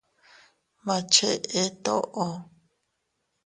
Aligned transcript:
Ma 0.85 0.95
cheʼe 1.13 1.61
toʼo. 1.83 2.25